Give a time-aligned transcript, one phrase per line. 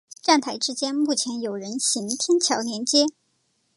[0.19, 3.05] 站台之间目前有人行天桥连接。